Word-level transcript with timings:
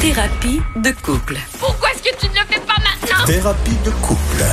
Thérapie 0.00 0.62
de 0.76 0.92
couple. 1.02 1.36
Pourquoi 1.58 1.90
est-ce 1.92 2.02
que 2.02 2.16
tu 2.18 2.26
ne 2.30 2.34
le 2.34 2.46
fais 2.48 2.60
pas 2.60 2.76
maintenant? 2.78 3.26
Thérapie 3.26 3.76
de 3.84 3.90
couple. 3.90 4.44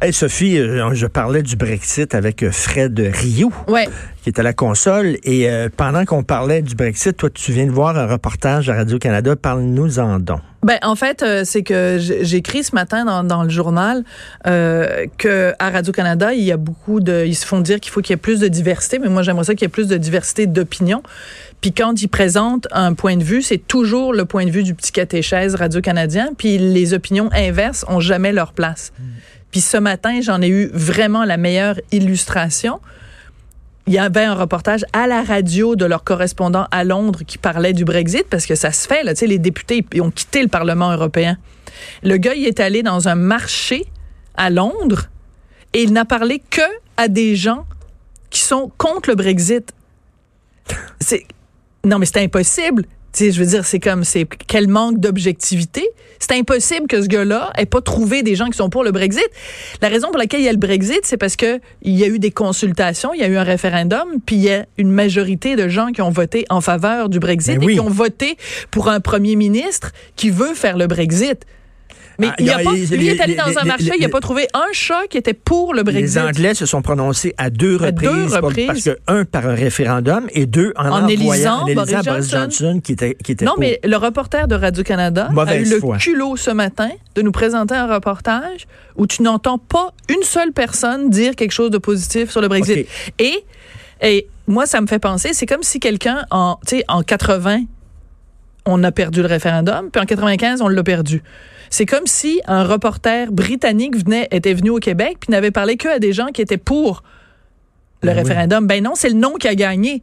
Hey 0.00 0.12
Sophie, 0.12 0.56
euh, 0.58 0.94
je 0.94 1.06
parlais 1.08 1.42
du 1.42 1.56
Brexit 1.56 2.14
avec 2.14 2.44
euh, 2.44 2.52
Fred 2.52 2.96
Rioux, 3.12 3.52
Ouais. 3.66 3.88
qui 4.22 4.28
est 4.30 4.38
à 4.38 4.44
la 4.44 4.52
console. 4.52 5.16
Et 5.24 5.50
euh, 5.50 5.68
pendant 5.76 6.04
qu'on 6.04 6.22
parlait 6.22 6.62
du 6.62 6.76
Brexit, 6.76 7.16
toi, 7.16 7.28
tu 7.30 7.50
viens 7.50 7.66
de 7.66 7.72
voir 7.72 7.98
un 7.98 8.06
reportage 8.06 8.70
à 8.70 8.74
Radio-Canada. 8.74 9.34
Parle-nous 9.34 9.98
en 9.98 10.20
don. 10.20 10.38
Ben 10.62 10.78
en 10.82 10.94
fait, 10.94 11.24
c'est 11.44 11.64
que 11.64 11.98
j- 11.98 12.14
j'ai 12.22 12.36
écrit 12.36 12.62
ce 12.62 12.76
matin 12.76 13.04
dans, 13.04 13.24
dans 13.24 13.42
le 13.42 13.48
journal 13.48 14.04
euh, 14.46 15.06
que 15.18 15.52
à 15.58 15.70
Radio 15.70 15.92
Canada, 15.92 16.32
il 16.32 16.44
y 16.44 16.52
a 16.52 16.56
beaucoup 16.56 17.00
de, 17.00 17.24
ils 17.26 17.34
se 17.34 17.44
font 17.46 17.60
dire 17.60 17.80
qu'il 17.80 17.90
faut 17.90 18.00
qu'il 18.00 18.12
y 18.12 18.14
ait 18.14 18.16
plus 18.18 18.38
de 18.38 18.46
diversité, 18.48 19.00
mais 19.00 19.08
moi 19.08 19.22
j'aimerais 19.22 19.44
ça 19.44 19.54
qu'il 19.54 19.62
y 19.62 19.66
ait 19.66 19.68
plus 19.68 19.88
de 19.88 19.96
diversité 19.96 20.46
d'opinion. 20.46 21.02
Puis 21.60 21.72
quand 21.72 22.00
ils 22.02 22.08
présentent 22.08 22.68
un 22.70 22.94
point 22.94 23.16
de 23.16 23.24
vue, 23.24 23.42
c'est 23.42 23.58
toujours 23.58 24.12
le 24.12 24.24
point 24.26 24.46
de 24.46 24.50
vue 24.50 24.62
du 24.62 24.74
petit 24.74 24.92
catéchèse 24.92 25.56
Radio 25.56 25.80
Canadien. 25.80 26.30
Puis 26.38 26.58
les 26.58 26.94
opinions 26.94 27.30
inverses 27.32 27.84
ont 27.88 27.98
jamais 28.00 28.30
leur 28.32 28.52
place. 28.52 28.92
Puis 29.50 29.60
ce 29.60 29.76
matin, 29.76 30.20
j'en 30.20 30.42
ai 30.42 30.48
eu 30.48 30.70
vraiment 30.72 31.24
la 31.24 31.36
meilleure 31.36 31.76
illustration. 31.92 32.80
Il 33.86 33.94
y 33.94 33.98
avait 33.98 34.24
un 34.24 34.34
reportage 34.34 34.84
à 34.92 35.06
la 35.06 35.22
radio 35.22 35.74
de 35.74 35.86
leur 35.86 36.04
correspondant 36.04 36.66
à 36.70 36.84
Londres 36.84 37.20
qui 37.26 37.38
parlait 37.38 37.72
du 37.72 37.84
Brexit 37.86 38.26
parce 38.28 38.44
que 38.44 38.54
ça 38.54 38.70
se 38.70 38.86
fait 38.86 39.02
là, 39.02 39.14
tu 39.14 39.20
sais 39.20 39.26
les 39.26 39.38
députés 39.38 39.82
ont 40.00 40.10
quitté 40.10 40.42
le 40.42 40.48
Parlement 40.48 40.92
européen. 40.92 41.38
Le 42.02 42.18
gars 42.18 42.34
il 42.34 42.44
est 42.44 42.60
allé 42.60 42.82
dans 42.82 43.08
un 43.08 43.14
marché 43.14 43.86
à 44.36 44.50
Londres 44.50 45.08
et 45.72 45.82
il 45.82 45.94
n'a 45.94 46.04
parlé 46.04 46.42
que 46.50 46.60
à 46.98 47.08
des 47.08 47.34
gens 47.34 47.64
qui 48.28 48.42
sont 48.42 48.70
contre 48.76 49.08
le 49.08 49.14
Brexit. 49.14 49.72
C'est 51.00 51.24
non 51.82 51.98
mais 51.98 52.04
c'est 52.04 52.22
impossible. 52.22 52.84
Sais, 53.18 53.32
je 53.32 53.40
veux 53.40 53.50
dire, 53.50 53.64
c'est 53.64 53.80
comme, 53.80 54.04
c'est 54.04 54.28
quel 54.46 54.68
manque 54.68 55.00
d'objectivité? 55.00 55.84
C'est 56.20 56.34
impossible 56.34 56.86
que 56.86 57.02
ce 57.02 57.08
gars-là 57.08 57.52
ait 57.58 57.66
pas 57.66 57.80
trouvé 57.80 58.22
des 58.22 58.36
gens 58.36 58.46
qui 58.46 58.56
sont 58.56 58.70
pour 58.70 58.84
le 58.84 58.92
Brexit. 58.92 59.28
La 59.82 59.88
raison 59.88 60.06
pour 60.10 60.18
laquelle 60.18 60.38
il 60.38 60.44
y 60.44 60.48
a 60.48 60.52
le 60.52 60.58
Brexit, 60.58 61.00
c'est 61.02 61.16
parce 61.16 61.34
que 61.34 61.58
il 61.82 61.98
y 61.98 62.04
a 62.04 62.06
eu 62.06 62.20
des 62.20 62.30
consultations, 62.30 63.12
il 63.12 63.20
y 63.20 63.24
a 63.24 63.26
eu 63.26 63.36
un 63.36 63.42
référendum, 63.42 64.04
puis 64.24 64.36
il 64.36 64.42
y 64.42 64.50
a 64.52 64.66
une 64.76 64.92
majorité 64.92 65.56
de 65.56 65.66
gens 65.66 65.88
qui 65.88 66.00
ont 66.00 66.10
voté 66.10 66.44
en 66.48 66.60
faveur 66.60 67.08
du 67.08 67.18
Brexit 67.18 67.58
Ben 67.58 67.68
et 67.68 67.72
qui 67.72 67.80
ont 67.80 67.90
voté 67.90 68.36
pour 68.70 68.88
un 68.88 69.00
premier 69.00 69.34
ministre 69.34 69.90
qui 70.14 70.30
veut 70.30 70.54
faire 70.54 70.76
le 70.76 70.86
Brexit. 70.86 71.44
Mais 72.20 72.28
Ah, 72.30 72.34
il 72.40 72.50
a 72.50 72.54
y 72.58 72.60
a- 72.60 72.64
pas, 72.64 72.72
les- 72.72 72.96
lui 72.96 73.06
est 73.08 73.20
allé 73.20 73.34
les- 73.34 73.38
dans 73.38 73.44
un 73.58 73.62
les- 73.62 73.68
marché, 73.68 73.84
il 73.94 74.00
n'a 74.00 74.06
les- 74.06 74.08
pas 74.08 74.18
trouvé 74.20 74.48
un 74.52 74.66
chat 74.72 75.02
qui 75.08 75.18
était 75.18 75.34
pour 75.34 75.72
le 75.72 75.84
Brexit. 75.84 76.16
Les 76.16 76.18
Anglais 76.18 76.54
se 76.54 76.66
sont 76.66 76.82
prononcés 76.82 77.32
à 77.38 77.48
deux 77.50 77.78
À 77.80 77.86
reprises. 77.86 78.10
deux 78.10 78.26
pour- 78.26 78.48
reprises. 78.48 78.66
Parce 78.66 78.82
que, 78.82 78.98
un, 79.06 79.24
par 79.24 79.46
un 79.46 79.54
référendum, 79.54 80.26
et 80.32 80.46
deux, 80.46 80.72
en, 80.76 80.88
En 80.90 81.06
élisant 81.06 81.60
en 81.62 81.72
Boris 81.74 81.74
Boris 82.04 82.30
Johnson. 82.30 82.80
Qui 82.82 82.92
était, 82.92 83.14
qui 83.22 83.32
était 83.32 83.44
Non, 83.44 83.52
pour. 83.52 83.60
mais 83.60 83.78
le 83.84 83.96
reporter 83.96 84.48
de 84.48 84.56
Radio-Canada 84.56 85.28
a 85.46 85.56
eu 85.56 85.64
le 85.64 85.78
foi. 85.78 85.96
culot 85.98 86.36
ce 86.36 86.50
matin 86.50 86.90
de 87.14 87.22
nous 87.22 87.32
présenter 87.32 87.74
un 87.76 87.86
reportage 87.92 88.66
où 88.96 89.06
tu 89.06 89.22
n'entends 89.22 89.58
pas 89.58 89.92
une 90.08 90.22
seule 90.24 90.52
personne 90.52 91.10
dire 91.10 91.36
quelque 91.36 91.52
chose 91.52 91.70
de 91.70 91.78
positif 91.78 92.30
sur 92.30 92.40
le 92.40 92.48
Brexit. 92.48 92.88
Et, 93.20 93.44
et 94.02 94.26
moi, 94.48 94.66
ça 94.66 94.80
me 94.80 94.86
fait 94.88 94.98
penser, 94.98 95.30
c'est 95.34 95.46
comme 95.46 95.62
si 95.62 95.78
quelqu'un, 95.78 96.24
en, 96.32 96.58
en 96.88 97.02
80, 97.02 97.60
on 98.66 98.82
a 98.84 98.92
perdu 98.92 99.20
le 99.22 99.28
référendum, 99.28 99.90
puis 99.90 100.00
en 100.02 100.04
95, 100.06 100.60
on 100.62 100.68
l'a 100.68 100.82
perdu. 100.82 101.22
C'est 101.70 101.86
comme 101.86 102.06
si 102.06 102.40
un 102.46 102.64
reporter 102.64 103.30
britannique 103.30 103.96
venait, 103.96 104.28
était 104.30 104.54
venu 104.54 104.70
au 104.70 104.78
Québec, 104.78 105.18
puis 105.20 105.30
n'avait 105.30 105.50
parlé 105.50 105.76
que 105.76 105.88
à 105.88 105.98
des 105.98 106.12
gens 106.12 106.28
qui 106.28 106.40
étaient 106.42 106.56
pour 106.56 107.02
le 108.02 108.08
Ben 108.08 108.16
oui. 108.16 108.22
référendum. 108.22 108.66
Ben 108.66 108.82
non, 108.82 108.92
c'est 108.94 109.08
le 109.08 109.16
non 109.16 109.34
qui 109.34 109.48
a 109.48 109.54
gagné. 109.54 110.02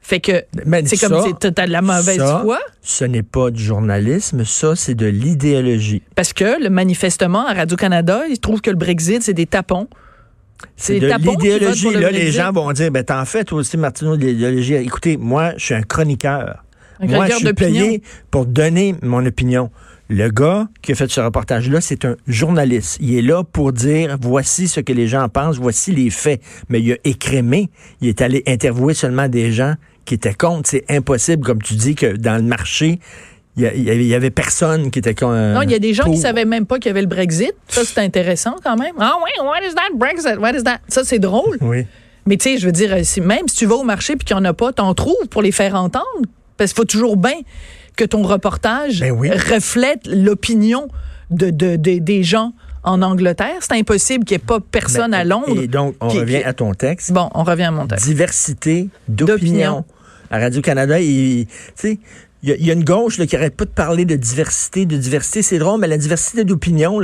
Fait 0.00 0.20
que 0.20 0.44
Ben, 0.66 0.84
c'est 0.86 0.96
ça- 0.96 1.08
comme 1.08 1.22
si 1.22 1.32
t'as 1.34 1.66
de 1.66 1.70
la 1.70 1.80
mauvaise 1.82 2.18
ça, 2.18 2.40
foi. 2.42 2.58
Ce 2.80 3.04
n'est 3.04 3.22
pas 3.22 3.50
du 3.50 3.62
journalisme, 3.62 4.44
ça, 4.44 4.74
c'est 4.74 4.94
de 4.96 5.06
l'idéologie. 5.06 6.02
Parce 6.16 6.32
que, 6.32 6.62
le, 6.62 6.70
manifestement, 6.70 7.46
à 7.46 7.54
Radio-Canada, 7.54 8.22
ils 8.28 8.40
trouvent 8.40 8.60
que 8.60 8.70
le 8.70 8.76
Brexit, 8.76 9.22
c'est 9.22 9.34
des 9.34 9.46
tapons. 9.46 9.88
C'est 10.76 10.98
des 10.98 11.08
de 11.08 11.14
l'idéologie. 11.18 11.90
le 11.90 12.00
Là, 12.00 12.10
les 12.10 12.32
gens 12.32 12.52
vont 12.52 12.72
dire, 12.72 12.90
ben, 12.90 13.04
t'en 13.04 13.24
fais, 13.24 13.44
toi 13.44 13.58
aussi, 13.60 13.76
Martineau, 13.76 14.16
de 14.16 14.26
l'idéologie. 14.26 14.74
Écoutez, 14.74 15.16
moi, 15.16 15.52
je 15.56 15.64
suis 15.66 15.74
un 15.74 15.82
chroniqueur. 15.82 16.64
Un 17.00 17.06
moi, 17.06 17.26
je 17.28 17.36
suis 17.36 17.52
payé 17.52 18.02
pour 18.30 18.46
donner 18.46 18.94
mon 19.02 19.24
opinion. 19.24 19.70
Le 20.08 20.28
gars 20.28 20.68
qui 20.82 20.92
a 20.92 20.94
fait 20.94 21.10
ce 21.10 21.20
reportage-là, 21.20 21.80
c'est 21.80 22.04
un 22.04 22.16
journaliste. 22.26 22.98
Il 23.00 23.16
est 23.16 23.22
là 23.22 23.44
pour 23.44 23.72
dire 23.72 24.18
voici 24.20 24.68
ce 24.68 24.80
que 24.80 24.92
les 24.92 25.06
gens 25.06 25.28
pensent, 25.28 25.56
voici 25.56 25.90
les 25.92 26.10
faits. 26.10 26.42
Mais 26.68 26.80
il 26.80 26.92
a 26.92 26.96
écrémé. 27.04 27.70
Il 28.00 28.08
est 28.08 28.20
allé 28.20 28.42
interviewer 28.46 28.94
seulement 28.94 29.28
des 29.28 29.52
gens 29.52 29.74
qui 30.04 30.14
étaient 30.14 30.34
contre. 30.34 30.68
C'est 30.68 30.84
impossible, 30.90 31.44
comme 31.44 31.62
tu 31.62 31.74
dis, 31.74 31.94
que 31.94 32.16
dans 32.16 32.36
le 32.36 32.42
marché, 32.42 32.98
il 33.56 33.62
y, 33.62 33.66
avait, 33.66 34.04
il 34.04 34.06
y 34.06 34.14
avait 34.14 34.30
personne 34.30 34.90
qui 34.90 34.98
était 34.98 35.14
contre. 35.14 35.54
Non, 35.54 35.62
il 35.62 35.70
y 35.70 35.74
a 35.74 35.78
des 35.78 35.94
gens 35.94 36.04
pour. 36.04 36.14
qui 36.14 36.20
savaient 36.20 36.44
même 36.44 36.66
pas 36.66 36.78
qu'il 36.78 36.86
y 36.86 36.90
avait 36.90 37.02
le 37.02 37.06
Brexit. 37.06 37.52
Ça, 37.68 37.82
c'est 37.84 38.00
intéressant 38.00 38.56
quand 38.62 38.76
même. 38.76 38.94
Ah 38.98 39.14
oui, 39.22 39.46
what 39.46 39.60
is 39.66 39.74
that 39.74 39.94
Brexit? 39.94 40.38
What 40.38 40.52
is 40.52 40.64
that? 40.64 40.80
Ça, 40.88 41.04
c'est 41.04 41.18
drôle. 41.18 41.58
Oui. 41.60 41.86
Mais 42.26 42.36
tu 42.36 42.50
sais, 42.50 42.58
je 42.58 42.66
veux 42.66 42.72
dire, 42.72 42.96
même 43.22 43.48
si 43.48 43.56
tu 43.56 43.66
vas 43.66 43.74
au 43.76 43.82
marché 43.82 44.16
puis 44.16 44.24
qu'il 44.24 44.36
n'y 44.36 44.42
en 44.42 44.44
a 44.44 44.54
pas, 44.54 44.72
t'en 44.72 44.94
trouves 44.94 45.28
pour 45.30 45.42
les 45.42 45.52
faire 45.52 45.74
entendre? 45.74 46.06
Parce 46.56 46.72
qu'il 46.72 46.76
faut 46.76 46.84
toujours 46.84 47.16
bien 47.16 47.40
que 47.96 48.04
ton 48.04 48.22
reportage 48.22 49.00
Ben 49.00 49.12
oui. 49.12 49.30
reflète 49.30 50.06
l'opinion 50.06 50.88
de, 51.30 51.50
de- 51.50 51.76
de- 51.76 51.98
des 51.98 52.22
gens 52.22 52.52
en 52.84 53.00
Angleterre. 53.02 53.56
C'est 53.60 53.74
impossible 53.74 54.24
qu'il 54.24 54.36
n'y 54.36 54.42
ait 54.42 54.46
pas 54.46 54.58
personne 54.60 55.10
Mais- 55.12 55.18
à 55.18 55.24
Londres. 55.24 55.60
Et 55.62 55.68
donc, 55.68 55.94
on 56.00 56.08
qui- 56.08 56.18
revient 56.20 56.38
qui- 56.38 56.44
à 56.44 56.52
ton 56.52 56.72
texte. 56.74 57.12
Bon, 57.12 57.28
on 57.34 57.44
revient 57.44 57.64
à 57.64 57.70
mon 57.70 57.86
texte. 57.86 58.04
diversité 58.06 58.88
D'opinion. 59.08 59.84
À 60.30 60.38
Radio-Canada, 60.38 60.98
tu 60.98 61.46
sais, 61.74 61.98
il 62.42 62.48
y, 62.48 62.52
a- 62.52 62.56
il 62.56 62.66
y 62.66 62.70
a 62.70 62.74
une 62.74 62.84
gauche 62.84 63.18
là, 63.18 63.26
qui 63.26 63.36
arrête 63.36 63.56
pas 63.56 63.64
de 63.64 63.70
parler 63.70 64.04
de 64.04 64.16
diversité, 64.16 64.86
de 64.86 64.96
diversité. 64.96 65.42
C'est 65.42 65.58
drôle, 65.58 65.80
mais 65.80 65.86
la 65.88 65.98
diversité 65.98 66.44
d'opinion, 66.44 67.00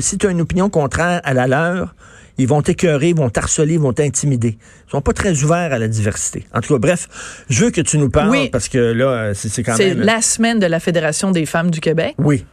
si 0.00 0.18
tu 0.18 0.26
as 0.26 0.30
une 0.30 0.40
opinion, 0.40 0.64
une 0.66 0.70
contraire 0.70 1.20
à 1.24 1.34
la 1.34 1.46
leur, 1.46 1.94
ils 2.40 2.46
vont 2.46 2.62
t'écœurer, 2.62 3.08
ils 3.10 3.16
vont 3.16 3.30
t'harceler, 3.30 3.74
ils 3.74 3.80
vont 3.80 3.92
t'intimider. 3.92 4.58
Ils 4.86 4.90
sont 4.92 5.00
pas 5.00 5.12
très 5.12 5.42
ouverts 5.42 5.72
à 5.72 5.78
la 5.78 5.88
diversité. 5.88 6.46
En 6.54 6.60
tout 6.60 6.72
cas, 6.74 6.78
bref, 6.78 7.08
je 7.50 7.64
veux 7.64 7.70
que 7.70 7.80
tu 7.80 7.98
nous 7.98 8.10
parles 8.10 8.30
Oui. 8.30 8.48
parce 8.50 8.68
que 8.68 8.78
là, 8.78 9.06
euh, 9.06 9.34
c'est 9.34 9.48
c'est 9.48 9.62
quand 9.64 9.74
C'est 9.76 9.94
même... 9.94 10.00
la 10.04 10.22
semaine 10.22 10.58
de 10.60 10.66
la 10.66 10.78
Fédération 10.80 11.30
des 11.32 11.46
femmes 11.46 11.70
du 11.70 11.80
Québec. 11.80 12.14
Oui. 12.18 12.44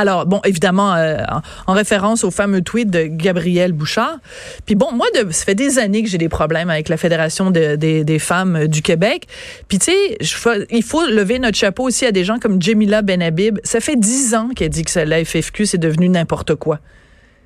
Alors, 0.00 0.26
bon, 0.26 0.40
évidemment, 0.44 0.94
euh, 0.94 1.16
en, 1.66 1.72
en 1.72 1.74
référence 1.74 2.22
au 2.22 2.30
fameux 2.30 2.62
tweet 2.62 2.88
de 2.88 3.02
Gabrielle 3.04 3.72
Bouchard. 3.72 4.18
Puis 4.64 4.74
bon, 4.76 4.92
moi, 4.92 5.06
de, 5.14 5.30
ça 5.32 5.44
fait 5.44 5.54
des 5.56 5.78
années 5.78 6.02
que 6.04 6.08
j'ai 6.08 6.18
des 6.18 6.28
problèmes 6.28 6.70
avec 6.70 6.88
la 6.88 6.96
Fédération 6.96 7.50
de- 7.50 7.74
des- 7.76 8.04
des 8.04 8.18
femmes 8.18 8.56
euh, 8.56 8.66
du 8.68 8.80
Québec. 8.82 9.26
Puis 9.66 9.78
tu 9.80 9.90
sais, 9.90 10.66
il 10.70 10.82
faut 10.84 11.04
lever 11.06 11.38
notre 11.40 11.56
chapeau 11.58 11.82
aussi 11.84 12.06
à 12.06 12.12
des 12.12 12.22
gens 12.24 12.38
comme 12.38 12.62
Jemila 12.62 13.02
Benhabib. 13.02 13.58
Ça 13.64 13.80
fait 13.80 13.96
dix 13.96 14.34
ans 14.34 14.50
qu'elle 14.54 14.70
dit 14.70 14.84
que 14.84 14.98
la 15.00 15.24
FFQ, 15.24 15.66
c'est 15.66 15.78
devenu 15.78 16.08
n'importe 16.08 16.54
quoi. 16.54 16.78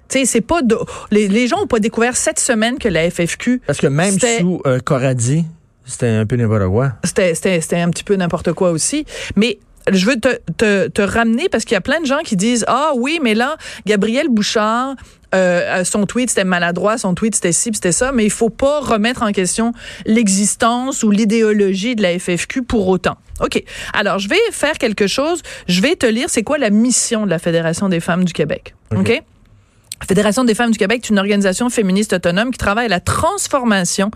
Tu 0.09 0.19
sais, 0.19 0.25
c'est 0.27 0.41
pas... 0.43 0.61
de- 0.61 0.77
les, 1.11 1.29
les 1.29 1.49
gens 1.49 1.63
ont 1.63 1.67
pas 1.67 1.79
découvert 1.81 2.17
cette 2.17 2.39
semaine 2.39 2.77
que 2.79 2.89
la 2.89 3.11
FFQ... 3.11 3.63
Parce 3.67 3.79
que 3.79 3.87
même 3.87 4.19
sous 4.41 4.61
euh, 4.67 4.79
Coradi, 4.79 5.47
c'était 5.87 6.09
un 6.09 6.27
peu 6.27 6.37
n'importe 6.37 6.69
quoi. 6.71 6.93
c'était 7.03 7.81
un 7.81 7.89
petit 7.91 8.05
peu 8.05 8.15
n'importe 8.17 8.53
quoi 8.53 8.71
aussi 8.71 9.05
mais 9.37 9.59
je 9.91 10.07
veux 10.07 10.17
te, 10.17 10.39
te, 10.57 10.89
te 10.89 11.03
ramener 11.03 11.49
parce 11.49 11.65
qu'il 11.65 11.75
y 11.75 11.79
a 11.79 11.81
plein 11.81 12.01
de 12.01 12.07
gens 12.07 12.21
qui 12.25 12.37
disent 12.37 12.65
ah 12.69 12.93
oui 12.97 13.19
mais 13.23 13.35
là 13.35 13.57
Gabriel 13.87 14.29
Bouchard 14.29 14.95
euh, 15.35 15.83
son 15.85 16.05
tweet 16.05 16.29
c'était 16.29 16.45
maladroit 16.45 16.99
son 16.99 17.15
tweet 17.15 17.35
c'était 17.35 17.53
ci 17.53 17.71
c'était 17.73 17.93
ça 17.93 18.13
mais 18.13 18.25
il 18.25 18.31
faut 18.31 18.51
pas 18.51 18.81
remettre 18.81 19.23
en 19.23 19.33
question 19.33 19.73
l'existence 20.05 21.03
ou 21.03 21.11
l'idéologie 21.11 21.97
de 21.97 22.03
la 22.03 22.19
FFQ 22.19 22.63
pour 22.63 22.89
autant. 22.89 23.17
Ok. 23.41 23.63
Alors 23.93 24.19
je 24.19 24.29
vais 24.29 24.41
faire 24.51 24.79
quelque 24.79 25.07
chose. 25.07 25.43
Je 25.67 25.81
vais 25.81 25.97
te 25.97 26.07
lire 26.07 26.29
c'est 26.29 26.43
quoi 26.43 26.59
la 26.59 26.71
mission 26.71 27.25
de 27.25 27.31
la 27.31 27.39
Fédération 27.39 27.89
des 27.89 28.01
femmes 28.01 28.25
du 28.25 28.33
Québec? 28.33 28.75
Ok, 28.95 29.09
la 29.09 30.07
Fédération 30.07 30.45
des 30.45 30.55
femmes 30.55 30.71
du 30.71 30.79
Québec 30.79 31.03
est 31.05 31.11
une 31.11 31.19
organisation 31.19 31.71
féministe 31.71 32.13
autonome 32.13 32.51
qui 32.51 32.59
travaille 32.59 32.87
à 32.87 32.89
la 32.89 33.01
transformation 33.01 34.11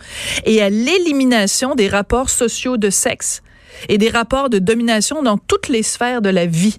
et 0.45 0.61
à 0.61 0.69
l'élimination 0.69 1.75
des 1.75 1.89
rapports 1.89 2.29
sociaux 2.29 2.77
de 2.77 2.91
sexe 2.91 3.43
et 3.89 3.99
des 3.99 4.11
rapports 4.11 4.51
de 4.51 4.59
domination 4.59 5.23
dans 5.23 5.39
toutes 5.39 5.69
les 5.69 5.83
sphères 5.83 6.23
de 6.23 6.31
la 6.31 6.47
vie 6.47 6.77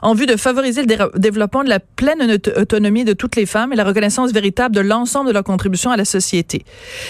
en 0.00 0.14
vue 0.14 0.26
de 0.26 0.36
favoriser 0.36 0.82
le 0.82 0.86
dé- 0.86 0.98
développement 1.16 1.64
de 1.64 1.68
la 1.68 1.80
pleine 1.80 2.30
auto- 2.30 2.52
autonomie 2.56 3.04
de 3.04 3.14
toutes 3.14 3.34
les 3.34 3.46
femmes 3.46 3.72
et 3.72 3.76
la 3.76 3.82
reconnaissance 3.82 4.32
véritable 4.32 4.74
de 4.76 4.80
l'ensemble 4.80 5.26
de 5.28 5.32
leur 5.34 5.42
contribution 5.42 5.90
à 5.90 5.96
la 5.96 6.04
société. 6.04 6.64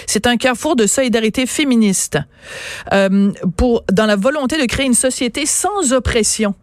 C'est 0.07 0.25
un 0.25 0.37
carrefour 0.37 0.75
de 0.75 0.87
solidarité 0.87 1.45
féministe 1.45 2.17
euh, 2.91 3.31
pour, 3.57 3.83
dans 3.91 4.07
la 4.07 4.15
volonté 4.15 4.59
de 4.59 4.65
créer 4.65 4.87
une 4.87 4.95
société 4.95 5.45
sans 5.45 5.93
oppression. 5.93 6.55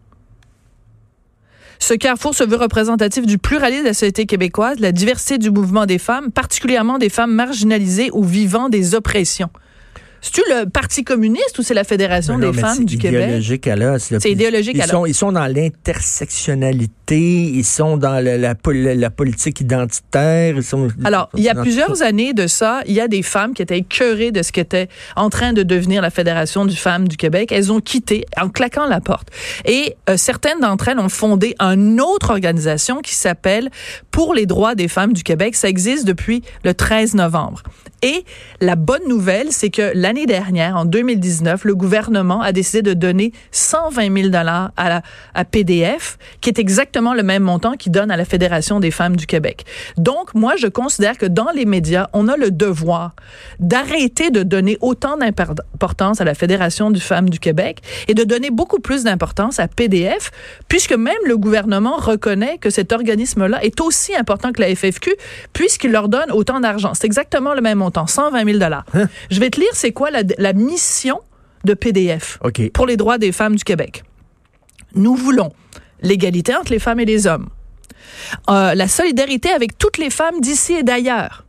Ce 1.79 1.93
carrefour 1.93 2.33
se 2.35 2.43
veut 2.43 2.57
représentatif 2.57 3.25
du 3.25 3.37
pluralisme 3.37 3.83
de 3.83 3.87
la 3.89 3.93
société 3.93 4.25
québécoise, 4.25 4.77
de 4.77 4.81
la 4.81 4.91
diversité 4.91 5.37
du 5.37 5.51
mouvement 5.51 5.85
des 5.85 5.99
femmes, 5.99 6.31
particulièrement 6.31 6.97
des 6.97 7.09
femmes 7.09 7.31
marginalisées 7.33 8.09
ou 8.11 8.23
vivant 8.23 8.67
des 8.67 8.95
oppressions. 8.95 9.49
C'est-tu 10.27 10.41
le 10.49 10.65
Parti 10.69 11.03
communiste 11.05 11.57
ou 11.57 11.63
c'est 11.63 11.73
la 11.73 11.85
Fédération 11.85 12.37
Non, 12.37 12.51
des 12.51 12.57
femmes 12.59 12.75
c'est 12.79 12.83
du 12.83 12.97
Québec? 12.97 13.23
idéologique 13.23 13.67
à 13.67 13.75
l'os. 13.77 14.13
C'est 14.19 14.29
idéologique 14.31 14.75
ils 14.75 14.81
à 14.81 14.87
sont, 14.87 15.05
ils 15.05 15.13
sont 15.13 15.31
dans 15.31 15.47
l'intersectionnalité, 15.47 17.17
ils 17.17 17.63
sont 17.63 17.95
dans 17.97 18.23
la, 18.23 18.55
pol- 18.55 18.75
la 18.77 19.09
politique 19.09 19.61
identitaire. 19.61 20.55
Ils 20.57 20.63
sont, 20.63 20.89
Alors, 21.05 21.29
il 21.37 21.43
y 21.43 21.49
a 21.49 21.55
plusieurs 21.55 22.01
années 22.01 22.33
de 22.33 22.47
ça, 22.47 22.81
il 22.87 22.93
y 22.93 22.99
a 22.99 23.07
des 23.07 23.21
femmes 23.21 23.53
qui 23.53 23.61
étaient 23.61 23.77
écœurées 23.77 24.31
de 24.31 24.41
ce 24.41 24.51
qu'était 24.51 24.89
en 25.15 25.29
train 25.29 25.53
de 25.53 25.63
devenir 25.63 26.01
la 26.01 26.09
Fédération 26.09 26.65
du 26.65 26.75
femmes 26.75 27.07
du 27.07 27.15
Québec. 27.15 27.51
Elles 27.51 27.71
ont 27.71 27.79
quitté 27.79 28.25
en 28.39 28.49
claquant 28.49 28.85
la 28.85 28.99
porte. 28.99 29.29
Et 29.65 29.95
euh, 30.09 30.17
certaines 30.17 30.59
d'entre 30.59 30.89
elles 30.89 30.99
ont 30.99 31.09
fondé 31.09 31.55
une 31.59 32.01
autre 32.01 32.31
organisation 32.31 32.99
qui 33.01 33.15
s'appelle 33.15 33.69
Pour 34.11 34.33
les 34.33 34.45
droits 34.45 34.75
des 34.75 34.87
femmes 34.89 35.13
du 35.13 35.23
Québec. 35.23 35.55
Ça 35.55 35.69
existe 35.69 36.05
depuis 36.05 36.41
le 36.63 36.73
13 36.73 37.13
novembre. 37.15 37.63
Et 38.03 38.25
la 38.61 38.75
bonne 38.75 39.07
nouvelle, 39.07 39.47
c'est 39.51 39.69
que 39.69 39.91
l'année 39.95 40.16
dernière, 40.25 40.75
en 40.77 40.85
2019, 40.85 41.63
le 41.65 41.75
gouvernement 41.75 42.41
a 42.41 42.51
décidé 42.51 42.81
de 42.81 42.93
donner 42.93 43.31
120 43.51 44.13
000 44.15 44.29
dollars 44.29 44.71
à, 44.77 44.89
la- 44.89 45.01
à 45.33 45.45
PDF, 45.45 46.17
qui 46.41 46.49
est 46.49 46.59
exactement 46.59 47.13
le 47.13 47.23
même 47.23 47.43
montant 47.43 47.73
qu'il 47.73 47.91
donne 47.91 48.11
à 48.11 48.17
la 48.17 48.25
Fédération 48.25 48.79
des 48.79 48.91
femmes 48.91 49.15
du 49.15 49.25
Québec. 49.27 49.65
Donc, 49.97 50.33
moi, 50.33 50.55
je 50.57 50.67
considère 50.67 51.17
que 51.17 51.25
dans 51.25 51.51
les 51.53 51.65
médias, 51.65 52.07
on 52.13 52.27
a 52.27 52.37
le 52.37 52.51
devoir 52.51 53.13
d'arrêter 53.59 54.29
de 54.31 54.43
donner 54.43 54.77
autant 54.81 55.17
d'importance 55.17 56.21
à 56.21 56.23
la 56.23 56.33
Fédération 56.33 56.91
du 56.91 56.99
femmes 56.99 57.29
du 57.29 57.39
Québec 57.39 57.79
et 58.07 58.13
de 58.13 58.23
donner 58.23 58.49
beaucoup 58.49 58.79
plus 58.79 59.03
d'importance 59.03 59.59
à 59.59 59.67
PDF, 59.67 60.31
puisque 60.67 60.93
même 60.93 61.15
le 61.25 61.37
gouvernement 61.37 61.97
reconnaît 61.97 62.57
que 62.59 62.69
cet 62.69 62.91
organisme-là 62.91 63.63
est 63.63 63.81
aussi 63.81 64.15
important 64.15 64.51
que 64.51 64.61
la 64.61 64.73
FFQ, 64.75 65.11
puisqu'il 65.53 65.91
leur 65.91 66.09
donne 66.09 66.31
autant 66.31 66.59
d'argent. 66.59 66.93
C'est 66.93 67.05
exactement 67.05 67.53
le 67.53 67.61
même 67.61 67.77
montant, 67.79 68.07
120 68.07 68.45
000 68.45 68.57
dollars. 68.59 68.85
Je 69.29 69.39
vais 69.39 69.49
te 69.49 69.59
lire 69.59 69.69
c'est 69.73 69.91
quoi 69.97 70.11
la, 70.11 70.21
la 70.37 70.53
mission 70.53 71.19
de 71.63 71.73
PDF 71.73 72.37
pour 72.73 72.85
les 72.85 72.97
droits 72.97 73.17
des 73.17 73.31
femmes 73.31 73.55
du 73.55 73.63
Québec? 73.63 74.03
Nous 74.93 75.15
voulons 75.15 75.51
l'égalité 76.01 76.55
entre 76.55 76.71
les 76.71 76.79
femmes 76.79 76.99
et 76.99 77.05
les 77.13 77.25
hommes, 77.25 77.49
Euh, 78.49 78.73
la 78.75 78.87
solidarité 78.87 79.49
avec 79.59 79.77
toutes 79.77 79.97
les 79.97 80.09
femmes 80.19 80.39
d'ici 80.41 80.73
et 80.73 80.83
d'ailleurs. 80.83 81.45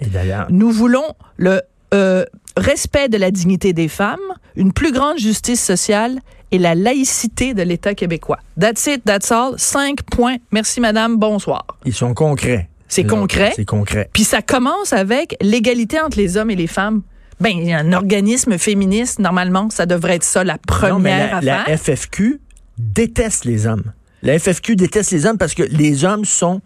Et 0.00 0.06
d'ailleurs, 0.06 0.46
Nous 0.50 0.70
voulons 0.70 1.08
le 1.36 1.60
euh, 1.94 2.24
respect 2.56 3.08
de 3.08 3.18
la 3.18 3.30
dignité 3.30 3.72
des 3.72 3.88
femmes, 3.88 4.28
une 4.56 4.72
plus 4.72 4.92
grande 4.92 5.18
justice 5.18 5.62
sociale 5.62 6.14
et 6.52 6.58
la 6.58 6.74
laïcité 6.74 7.54
de 7.54 7.62
l'État 7.62 7.94
québécois. 7.94 8.40
That's 8.60 8.86
it, 8.86 9.04
that's 9.04 9.30
all. 9.30 9.54
Cinq 9.58 10.02
points. 10.02 10.38
Merci, 10.50 10.80
madame. 10.80 11.16
Bonsoir. 11.18 11.64
ils 11.84 11.94
sont 11.94 12.14
concrets. 12.14 12.68
C'est 12.88 13.04
concret. 13.04 13.52
C'est 13.56 13.64
concret. 13.76 14.08
Puis 14.12 14.24
ça 14.24 14.40
commence 14.42 14.92
avec 14.92 15.36
l'égalité 15.40 16.00
entre 16.00 16.18
les 16.18 16.36
hommes 16.36 16.50
et 16.50 16.56
les 16.56 16.68
femmes. 16.78 17.02
Ben, 17.40 17.50
il 17.50 17.64
y 17.64 17.72
a 17.72 17.78
un 17.78 17.92
organisme 17.92 18.56
féministe, 18.58 19.18
normalement, 19.18 19.68
ça 19.70 19.84
devrait 19.86 20.16
être 20.16 20.24
ça, 20.24 20.42
la 20.42 20.58
première 20.58 20.94
Non, 20.94 20.98
mais 20.98 21.18
la, 21.18 21.40
la 21.40 21.62
affaire. 21.62 21.98
FFQ 21.98 22.40
déteste 22.78 23.44
les 23.44 23.66
hommes. 23.66 23.92
La 24.22 24.38
FFQ 24.38 24.76
déteste 24.76 25.10
les 25.10 25.26
hommes 25.26 25.38
parce 25.38 25.54
que 25.54 25.62
les 25.62 26.04
hommes 26.04 26.24
sont 26.24 26.60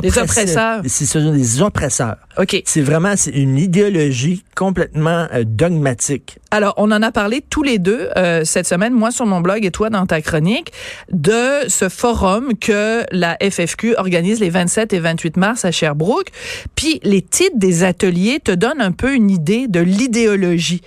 Des 0.00 0.18
oppresseurs. 0.18 0.82
C'est 0.86 1.04
ce 1.04 1.20
sont 1.20 1.32
des 1.32 1.62
oppresseurs. 1.62 2.16
OK. 2.40 2.62
C'est 2.64 2.80
vraiment 2.80 3.16
c'est 3.16 3.32
une 3.32 3.58
idéologie 3.58 4.42
complètement 4.56 5.26
euh, 5.34 5.44
dogmatique. 5.44 6.38
Alors, 6.50 6.72
on 6.78 6.90
en 6.90 7.02
a 7.02 7.12
parlé 7.12 7.44
tous 7.48 7.62
les 7.62 7.78
deux 7.78 8.08
euh, 8.16 8.44
cette 8.44 8.66
semaine, 8.66 8.94
moi 8.94 9.10
sur 9.10 9.26
mon 9.26 9.42
blog 9.42 9.66
et 9.66 9.70
toi 9.70 9.90
dans 9.90 10.06
ta 10.06 10.22
chronique, 10.22 10.72
de 11.12 11.68
ce 11.68 11.90
forum 11.90 12.56
que 12.58 13.04
la 13.12 13.36
FFQ 13.42 13.96
organise 13.98 14.40
les 14.40 14.48
27 14.48 14.94
et 14.94 15.00
28 15.00 15.36
mars 15.36 15.66
à 15.66 15.70
Sherbrooke. 15.70 16.28
Puis 16.76 16.98
les 17.02 17.20
titres 17.20 17.58
des 17.58 17.84
ateliers 17.84 18.40
te 18.42 18.52
donnent 18.52 18.80
un 18.80 18.92
peu 18.92 19.14
une 19.14 19.30
idée 19.30 19.68
de 19.68 19.80
l'idéologie. 19.80 20.80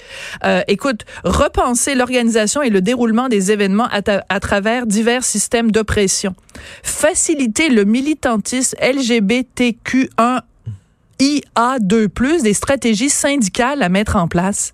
Euh, 0.44 0.62
écoute, 0.68 1.06
repenser 1.24 1.94
l'organisation 1.94 2.64
et 2.64 2.72
le 2.72 2.82
déroulement 2.82 3.30
des 3.30 3.52
événements 3.52 3.88
à, 3.92 4.40
travers 4.40 4.88
divers 4.88 5.24
systèmes 5.24 5.70
d'oppression. 5.70 6.34
Faciliter 6.82 7.70
le 7.70 7.86
militantisme 7.86 8.76
LGBTQ1 8.82 10.42
IA2+, 11.20 12.42
des 12.42 12.54
stratégies 12.54 13.10
syndicales 13.10 13.82
à 13.82 13.90
mettre 13.90 14.16
en 14.16 14.28
place. 14.28 14.74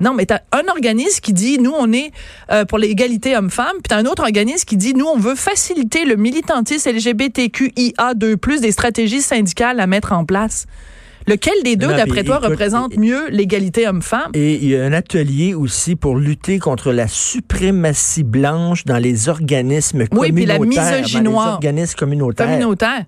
Non, 0.00 0.14
mais 0.14 0.26
t'as 0.26 0.40
un 0.52 0.68
organisme 0.68 1.20
qui 1.20 1.32
dit, 1.32 1.58
nous, 1.58 1.72
on 1.76 1.92
est 1.92 2.12
euh, 2.52 2.64
pour 2.64 2.78
l'égalité 2.78 3.36
homme-femme, 3.36 3.74
puis 3.82 3.88
t'as 3.88 3.96
un 3.96 4.06
autre 4.06 4.22
organisme 4.22 4.64
qui 4.64 4.76
dit, 4.76 4.94
nous, 4.94 5.06
on 5.06 5.18
veut 5.18 5.34
faciliter 5.34 6.04
le 6.04 6.14
militantisme 6.14 6.90
LGBTQIA2+, 6.90 8.60
des 8.60 8.72
stratégies 8.72 9.22
syndicales 9.22 9.80
à 9.80 9.86
mettre 9.88 10.12
en 10.12 10.24
place. 10.24 10.66
Lequel 11.26 11.54
des 11.62 11.76
deux, 11.76 11.88
d'après 11.88 12.24
toi, 12.24 12.36
écoute, 12.36 12.50
représente 12.50 12.96
mieux 12.96 13.28
l'égalité 13.28 13.86
homme-femme? 13.86 14.30
Et 14.34 14.54
il 14.54 14.68
y 14.68 14.76
a 14.76 14.84
un 14.84 14.92
atelier 14.92 15.52
aussi 15.52 15.94
pour 15.94 16.16
lutter 16.16 16.58
contre 16.58 16.90
la 16.92 17.06
suprématie 17.06 18.22
blanche 18.22 18.84
dans 18.86 18.96
les 18.96 19.28
organismes 19.28 20.04
Oui, 20.12 20.32
puis 20.32 20.46
la 20.46 20.56
communautaires. 20.56 20.96
misogynie 21.00 21.24
dans 21.24 21.44
les 21.44 21.50
organismes 21.50 21.96
communautaires. 21.98 22.46
communautaire. 22.46 23.04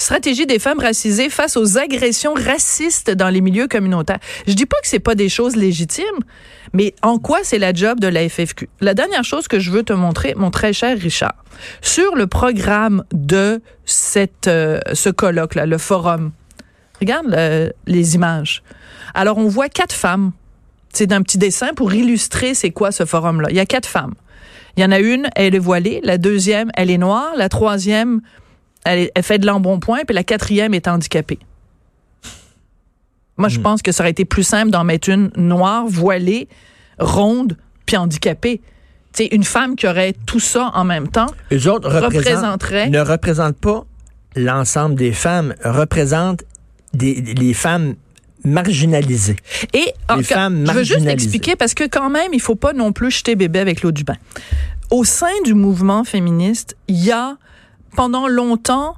Stratégie 0.00 0.46
des 0.46 0.58
femmes 0.58 0.78
racisées 0.80 1.28
face 1.28 1.58
aux 1.58 1.76
agressions 1.76 2.32
racistes 2.32 3.10
dans 3.10 3.28
les 3.28 3.42
milieux 3.42 3.68
communautaires. 3.68 4.18
Je 4.46 4.54
dis 4.54 4.64
pas 4.64 4.78
que 4.80 4.88
c'est 4.88 4.98
pas 4.98 5.14
des 5.14 5.28
choses 5.28 5.56
légitimes, 5.56 6.04
mais 6.72 6.94
en 7.02 7.18
quoi 7.18 7.40
c'est 7.42 7.58
la 7.58 7.74
job 7.74 8.00
de 8.00 8.08
la 8.08 8.26
FFQ? 8.26 8.70
La 8.80 8.94
dernière 8.94 9.24
chose 9.24 9.46
que 9.46 9.58
je 9.58 9.70
veux 9.70 9.82
te 9.82 9.92
montrer, 9.92 10.32
mon 10.38 10.50
très 10.50 10.72
cher 10.72 10.96
Richard, 10.98 11.34
sur 11.82 12.16
le 12.16 12.26
programme 12.26 13.04
de 13.12 13.60
cette, 13.84 14.48
euh, 14.48 14.80
ce 14.94 15.10
colloque-là, 15.10 15.66
le 15.66 15.76
forum, 15.76 16.32
regarde 16.98 17.26
le- 17.28 17.70
les 17.86 18.14
images. 18.14 18.62
Alors, 19.12 19.36
on 19.36 19.48
voit 19.48 19.68
quatre 19.68 19.92
femmes. 19.94 20.32
C'est 20.94 21.06
d'un 21.08 21.20
petit 21.20 21.36
dessin 21.36 21.74
pour 21.74 21.92
illustrer 21.92 22.54
c'est 22.54 22.70
quoi 22.70 22.90
ce 22.90 23.04
forum-là. 23.04 23.48
Il 23.50 23.56
y 23.56 23.60
a 23.60 23.66
quatre 23.66 23.86
femmes. 23.86 24.14
Il 24.78 24.82
y 24.82 24.86
en 24.86 24.92
a 24.92 24.98
une, 24.98 25.28
elle 25.36 25.54
est 25.54 25.58
voilée. 25.58 26.00
La 26.04 26.16
deuxième, 26.16 26.70
elle 26.74 26.90
est 26.90 26.96
noire. 26.98 27.32
La 27.36 27.48
troisième, 27.50 28.22
elle, 28.84 29.10
fait 29.22 29.38
de 29.38 29.46
l'embonpoint. 29.46 30.00
Puis 30.06 30.14
la 30.14 30.24
quatrième 30.24 30.74
est 30.74 30.88
handicapée. 30.88 31.38
Moi, 33.36 33.48
je 33.48 33.58
pense 33.58 33.80
que 33.80 33.90
ça 33.92 34.02
aurait 34.02 34.10
été 34.10 34.24
plus 34.24 34.42
simple 34.42 34.70
d'en 34.70 34.84
mettre 34.84 35.08
une 35.08 35.30
noire, 35.36 35.86
voilée, 35.86 36.48
ronde, 36.98 37.56
puis 37.86 37.96
handicapée. 37.96 38.60
Tu 39.14 39.24
sais, 39.24 39.28
une 39.34 39.44
femme 39.44 39.76
qui 39.76 39.88
aurait 39.88 40.14
tout 40.26 40.40
ça 40.40 40.70
en 40.74 40.84
même 40.84 41.08
temps 41.08 41.26
Eux 41.52 41.68
autres 41.68 41.88
représenterait 41.90 42.90
ne 42.90 43.00
représentent 43.00 43.56
pas 43.58 43.84
l'ensemble 44.36 44.94
des 44.94 45.12
femmes, 45.12 45.54
représentent 45.64 46.44
des, 46.92 47.14
les 47.20 47.54
femmes 47.54 47.94
marginalisées. 48.44 49.36
Et 49.74 49.92
en- 50.08 50.16
Les 50.16 50.22
femmes 50.22 50.64
je 50.66 50.72
veux 50.72 50.84
juste 50.84 51.06
expliquer 51.06 51.56
parce 51.56 51.74
que 51.74 51.84
quand 51.88 52.10
même, 52.10 52.32
il 52.34 52.40
faut 52.40 52.54
pas 52.56 52.72
non 52.72 52.92
plus 52.92 53.10
jeter 53.10 53.36
bébé 53.36 53.58
avec 53.58 53.82
l'eau 53.82 53.90
du 53.90 54.04
bain. 54.04 54.16
Au 54.90 55.04
sein 55.04 55.32
du 55.44 55.54
mouvement 55.54 56.04
féministe, 56.04 56.76
il 56.88 57.02
y 57.04 57.10
a 57.10 57.36
pendant 57.94 58.28
longtemps, 58.28 58.94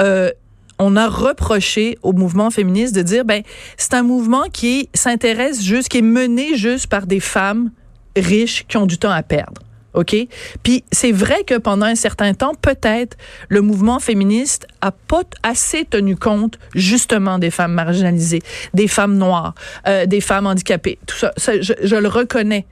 euh, 0.00 0.30
on 0.78 0.96
a 0.96 1.08
reproché 1.08 1.98
au 2.02 2.12
mouvement 2.12 2.50
féministe 2.50 2.94
de 2.94 3.02
dire 3.02 3.24
ben 3.24 3.42
c'est 3.76 3.94
un 3.94 4.02
mouvement 4.02 4.44
qui 4.52 4.88
s'intéresse 4.94 5.62
juste, 5.62 5.88
qui 5.88 5.98
est 5.98 6.02
mené 6.02 6.56
juste 6.56 6.88
par 6.88 7.06
des 7.06 7.20
femmes 7.20 7.70
riches 8.16 8.66
qui 8.68 8.76
ont 8.76 8.86
du 8.86 8.98
temps 8.98 9.10
à 9.10 9.22
perdre. 9.22 9.62
OK? 9.94 10.16
Puis 10.62 10.84
c'est 10.90 11.12
vrai 11.12 11.44
que 11.44 11.58
pendant 11.58 11.86
un 11.86 11.94
certain 11.94 12.32
temps, 12.34 12.54
peut-être, 12.54 13.16
le 13.48 13.60
mouvement 13.60 13.98
féministe 13.98 14.66
a 14.80 14.90
pas 14.90 15.22
assez 15.42 15.84
tenu 15.84 16.16
compte 16.16 16.58
justement 16.74 17.38
des 17.38 17.50
femmes 17.50 17.74
marginalisées, 17.74 18.42
des 18.72 18.88
femmes 18.88 19.16
noires, 19.16 19.54
euh, 19.86 20.06
des 20.06 20.20
femmes 20.20 20.46
handicapées. 20.46 20.98
Tout 21.06 21.16
ça, 21.16 21.32
je 21.36 21.96
le 21.96 22.08
reconnais. 22.08 22.66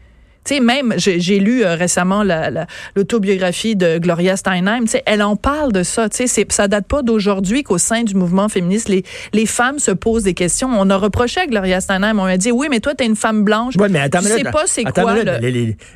Tu 0.50 0.56
sais, 0.56 0.60
même, 0.60 0.92
j'ai 0.96 1.38
lu 1.38 1.64
euh, 1.64 1.76
récemment 1.76 2.24
la- 2.24 2.50
la- 2.50 2.66
l'autobiographie 2.96 3.76
de 3.76 3.98
Gloria 3.98 4.36
Steinem. 4.36 4.84
Tu 4.84 4.90
sais, 4.90 5.02
elle 5.06 5.22
en 5.22 5.36
parle 5.36 5.70
de 5.72 5.84
ça. 5.84 6.08
Tu 6.08 6.26
sais, 6.26 6.44
ça 6.48 6.66
date 6.66 6.88
pas 6.88 7.02
d'aujourd'hui 7.02 7.62
qu'au 7.62 7.78
sein 7.78 8.02
du 8.02 8.16
mouvement 8.16 8.48
féministe, 8.48 8.88
les, 8.88 9.04
les 9.32 9.46
femmes 9.46 9.78
se 9.78 9.92
posent 9.92 10.24
des 10.24 10.34
questions. 10.34 10.68
On 10.76 10.90
a 10.90 10.96
reproché 10.96 11.40
à 11.42 11.46
Gloria 11.46 11.80
Steinem, 11.80 12.18
on 12.18 12.24
a 12.24 12.36
dit, 12.36 12.50
oui, 12.50 12.66
mais 12.68 12.80
toi, 12.80 12.94
t'es 12.96 13.06
une 13.06 13.14
femme 13.14 13.44
blanche. 13.44 13.74
Oui, 13.78 13.86
mais 13.90 14.00
attends, 14.00 14.18
tu 14.18 14.24
sais 14.38 14.42
pas 14.50 14.64
c'est 14.66 14.82
quoi 15.04 15.14
le- 15.24 15.38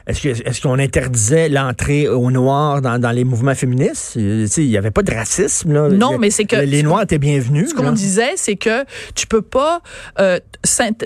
Est-ce 0.06 0.28
est-ce 0.28 0.60
qu'on 0.60 0.78
interdisait 0.78 1.48
l'entrée 1.48 2.06
aux 2.08 2.30
Noirs 2.30 2.80
dans, 2.80 3.00
dans 3.00 3.10
les 3.10 3.24
mouvements 3.24 3.56
féministes? 3.56 4.14
Euh, 4.18 4.44
tu 4.44 4.52
sais, 4.52 4.62
Il 4.62 4.68
n'y 4.70 4.76
avait 4.78 4.92
pas 4.92 5.02
de 5.02 5.12
racisme. 5.12 5.72
Là. 5.72 5.88
Non, 5.88 6.18
mais 6.18 6.30
c'est 6.30 6.44
que- 6.44 6.54
Les 6.56 6.84
Noirs 6.84 7.02
étaient 7.02 7.18
bienvenus. 7.18 7.70
Ce 7.70 7.74
qu'on 7.74 7.90
disait, 7.92 8.34
c'est 8.36 8.54
que 8.56 8.84
tu 9.16 9.26
peux 9.26 9.42
pas 9.42 9.80
euh, 10.20 10.38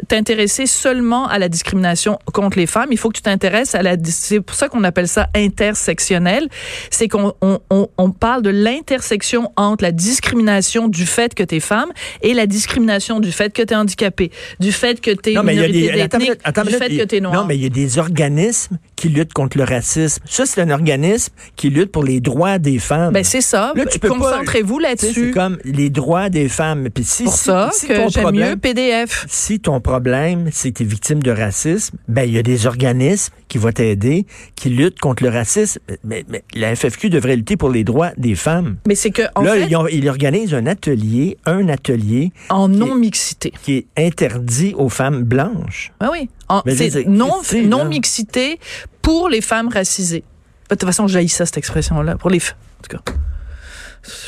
t'intéresser 0.09 0.67
seulement 0.67 1.27
à 1.29 1.39
la 1.39 1.49
discrimination 1.49 2.19
contre 2.35 2.59
les 2.59 2.67
femmes. 2.67 2.89
Il 2.91 2.99
faut 2.99 3.09
que 3.09 3.17
tu 3.17 3.23
t'intéresses 3.23 3.38
m'intéresse, 3.39 3.75
à 3.77 3.83
la, 3.83 3.97
c'est 4.05 4.41
pour 4.41 4.57
ça 4.57 4.69
qu'on 4.69 4.83
appelle 4.83 5.07
ça 5.07 5.29
intersectionnel, 5.35 6.49
c'est 6.91 7.07
qu'on 7.09 7.33
on, 7.41 7.61
on, 7.71 7.89
on 7.97 8.11
parle 8.11 8.43
de 8.43 8.51
l'intersection 8.51 9.53
entre 9.57 9.85
la 9.85 9.93
discrimination 9.93 10.89
du 10.89 11.07
fait 11.07 11.35
que 11.35 11.45
tu 11.45 11.57
es 11.57 11.61
femme 11.61 11.91
et 12.23 12.35
la 12.35 12.47
discrimination 12.47 13.21
du 13.21 13.31
fait 13.31 13.53
que 13.53 13.63
tu 13.63 13.73
es 13.73 13.77
handicapé, 13.77 14.31
du 14.59 14.73
fait 14.73 15.01
que 15.01 15.13
tu 15.13 15.31
es 15.31 15.35
Non, 15.35 15.43
mais 15.45 15.55
il 15.55 15.61
y 15.61 15.65
a 15.65 15.69
minorité 15.69 15.93
des, 15.93 16.01
ethnique, 16.01 16.41
attends 16.43 16.65
du 16.65 16.71
fait 16.73 16.89
il- 16.91 17.07
que 17.07 17.21
noir. 17.21 17.33
Non, 17.35 17.45
mais 17.45 17.57
il 17.57 17.63
y 17.63 17.67
a 17.67 17.71
des 17.71 17.99
organismes 17.99 18.79
qui 18.97 19.09
luttent 19.09 19.33
contre 19.33 19.57
le 19.59 19.65
racisme. 19.65 20.23
Ça, 20.29 20.45
c'est 20.47 20.61
un 20.61 20.71
organisme 20.71 21.33
qui 21.55 21.71
lutte 21.71 21.93
pour 21.93 22.03
les 22.03 22.21
droits 22.21 22.59
des 22.59 22.79
femmes. 22.81 23.13
Ben 23.13 23.23
c'est 23.23 23.41
ça. 23.41 23.73
Là, 23.77 23.87
tu 23.87 24.01
Concentrez-vous 24.01 24.79
là-dessus. 24.81 25.27
C'est 25.29 25.31
comme 25.31 25.59
les 25.65 25.91
droits 25.91 26.29
des 26.29 26.49
femmes. 26.49 26.89
Puis 26.93 27.05
si, 27.05 27.25
Pour 27.25 27.35
si- 27.37 27.45
ça 27.45 27.71
si 27.73 27.87
que 27.87 27.93
ton 27.95 28.09
j'aime 28.09 28.31
mieux 28.33 28.57
PDF. 28.57 29.27
Si 29.29 29.61
ton 29.61 29.81
problème, 29.81 30.49
c'est 30.53 30.73
que 30.73 30.79
tu 30.79 30.83
es 30.83 30.87
victime 30.87 31.23
de 31.23 31.31
racisme, 31.31 31.97
ben 32.09 32.23
il 32.25 32.35
y 32.35 32.39
a 32.39 32.43
des 32.43 32.67
organismes 32.67 33.18
qui 33.49 33.59
vont 33.59 33.73
t'aider, 33.73 34.27
qui 34.57 34.69
luttent 34.71 34.99
contre 35.01 35.23
le 35.23 35.29
racisme. 35.31 35.81
Mais, 36.05 36.25
mais 36.29 36.43
la 36.55 36.75
FFQ 36.75 37.11
devrait 37.11 37.37
lutter 37.37 37.57
pour 37.57 37.71
les 37.71 37.85
droits 37.85 38.11
des 38.17 38.35
femmes. 38.35 38.77
Mais 38.87 38.95
c'est 38.95 39.11
que 39.11 39.23
en 39.35 39.43
Là, 39.43 39.55
fait, 39.55 39.67
ils, 39.69 39.77
ont- 39.77 39.87
ils 39.89 40.09
organisent 40.09 40.55
un 40.55 40.67
atelier, 40.67 41.37
un 41.47 41.69
atelier 41.69 42.33
en 42.51 42.69
non 42.69 42.95
mixité. 42.95 43.53
qui 43.63 43.77
est 43.77 43.87
interdit 44.07 44.75
aux 44.77 44.89
femmes 44.89 45.23
blanches. 45.23 45.93
Ah 46.01 46.11
oui. 46.13 46.29
C'est 46.67 47.07
non, 47.07 47.41
non 47.67 47.79
là. 47.79 47.85
mixité 47.85 48.59
pour 49.03 49.29
les 49.29 49.41
femmes 49.41 49.69
racisées. 49.69 50.25
De 50.71 50.75
toute 50.75 50.85
façon, 50.85 51.07
j'haïs 51.07 51.29
ça, 51.29 51.47
cette 51.47 51.59
expression-là. 51.59 52.17
Pour 52.17 52.31
les 52.31 52.41
femmes. 52.41 52.57
En 52.81 52.83
tout 52.89 52.97
cas. 52.97 53.13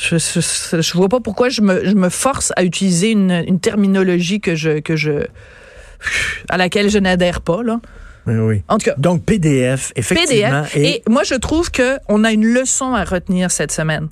Je, 0.01 0.17
je, 0.17 0.81
je 0.81 0.93
vois 0.93 1.07
pas 1.09 1.19
pourquoi 1.19 1.49
je 1.49 1.61
me, 1.61 1.85
je 1.85 1.95
me 1.95 2.09
force 2.09 2.51
à 2.55 2.63
utiliser 2.63 3.11
une, 3.11 3.31
une 3.47 3.59
terminologie 3.59 4.39
que 4.39 4.53
je, 4.55 4.79
que 4.79 4.95
je, 4.95 5.25
à 6.49 6.57
laquelle 6.57 6.89
je 6.89 6.99
n'adhère 6.99 7.41
pas, 7.41 7.63
là. 7.63 7.79
Oui, 8.27 8.35
oui. 8.35 8.63
En 8.67 8.77
tout 8.77 8.85
cas, 8.85 8.95
Donc, 8.97 9.23
PDF, 9.23 9.91
effectivement. 9.95 10.63
PDF. 10.63 10.75
Et, 10.75 11.03
moi, 11.09 11.23
je 11.23 11.35
trouve 11.35 11.71
que 11.71 11.97
on 12.07 12.23
a 12.23 12.31
une 12.31 12.45
leçon 12.45 12.93
à 12.93 13.03
retenir 13.03 13.51
cette 13.51 13.71
semaine. 13.71 14.09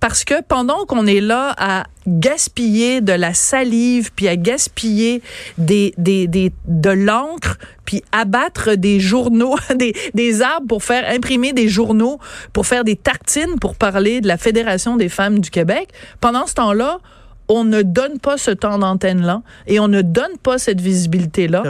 Parce 0.00 0.24
que 0.24 0.42
pendant 0.42 0.84
qu'on 0.84 1.06
est 1.06 1.20
là 1.20 1.54
à 1.56 1.84
gaspiller 2.06 3.00
de 3.00 3.12
la 3.12 3.32
salive, 3.32 4.10
puis 4.14 4.28
à 4.28 4.36
gaspiller 4.36 5.22
des, 5.56 5.94
des, 5.96 6.26
des, 6.26 6.52
de 6.66 6.90
l'encre, 6.90 7.56
puis 7.86 8.02
abattre 8.12 8.74
des 8.74 9.00
journaux, 9.00 9.56
des, 9.74 9.94
des 10.12 10.42
arbres 10.42 10.66
pour 10.66 10.84
faire 10.84 11.08
imprimer 11.08 11.54
des 11.54 11.68
journaux, 11.68 12.18
pour 12.52 12.66
faire 12.66 12.84
des 12.84 12.96
tartines 12.96 13.58
pour 13.60 13.76
parler 13.76 14.20
de 14.20 14.28
la 14.28 14.36
Fédération 14.36 14.96
des 14.96 15.08
femmes 15.08 15.38
du 15.38 15.50
Québec, 15.50 15.88
pendant 16.20 16.46
ce 16.46 16.54
temps-là, 16.54 16.98
on 17.48 17.64
ne 17.64 17.82
donne 17.82 18.18
pas 18.18 18.36
ce 18.38 18.50
temps 18.50 18.78
d'antenne-là 18.78 19.42
et 19.66 19.78
on 19.80 19.88
ne 19.88 20.02
donne 20.02 20.36
pas 20.42 20.58
cette 20.58 20.80
visibilité-là 20.80 21.62